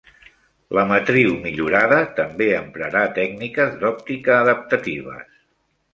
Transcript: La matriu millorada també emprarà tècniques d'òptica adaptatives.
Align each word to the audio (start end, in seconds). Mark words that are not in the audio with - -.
La 0.77 0.85
matriu 0.91 1.35
millorada 1.43 1.99
també 2.21 2.47
emprarà 2.61 3.03
tècniques 3.19 3.77
d'òptica 3.85 4.37
adaptatives. 4.39 5.41